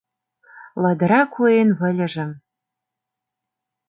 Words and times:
Ладыра 0.81 1.21
куэн 1.33 1.69
выльыжым 1.79 2.31